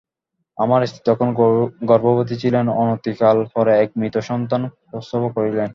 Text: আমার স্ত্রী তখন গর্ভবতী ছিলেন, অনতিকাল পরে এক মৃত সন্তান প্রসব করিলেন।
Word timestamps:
আমার 0.57 0.81
স্ত্রী 0.87 1.01
তখন 1.05 1.27
গর্ভবতী 1.89 2.35
ছিলেন, 2.41 2.65
অনতিকাল 2.81 3.37
পরে 3.53 3.71
এক 3.83 3.89
মৃত 3.99 4.15
সন্তান 4.29 4.61
প্রসব 4.89 5.21
করিলেন। 5.35 5.69